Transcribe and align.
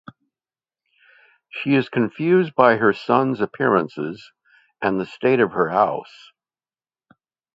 She 1.51 1.75
is 1.75 1.87
confused 1.87 2.55
by 2.55 2.77
her 2.77 2.91
sons' 2.91 3.39
appearances 3.39 4.31
and 4.81 4.99
the 4.99 5.05
state 5.05 5.39
of 5.39 5.51
her 5.51 5.69
house. 5.69 6.31